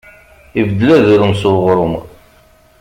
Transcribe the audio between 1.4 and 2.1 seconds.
s uɣrum.